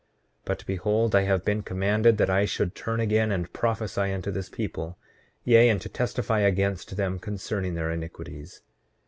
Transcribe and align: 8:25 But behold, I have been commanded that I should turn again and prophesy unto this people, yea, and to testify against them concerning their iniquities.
8:25 0.01 0.07
But 0.45 0.65
behold, 0.65 1.15
I 1.15 1.21
have 1.25 1.45
been 1.45 1.61
commanded 1.61 2.17
that 2.17 2.29
I 2.31 2.45
should 2.45 2.73
turn 2.73 2.99
again 2.99 3.31
and 3.31 3.53
prophesy 3.53 4.11
unto 4.11 4.31
this 4.31 4.49
people, 4.49 4.97
yea, 5.43 5.69
and 5.69 5.79
to 5.79 5.89
testify 5.89 6.39
against 6.39 6.97
them 6.97 7.19
concerning 7.19 7.75
their 7.75 7.91
iniquities. 7.91 8.63